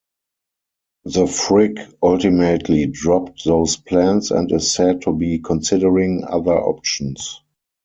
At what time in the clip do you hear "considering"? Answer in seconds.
5.37-6.23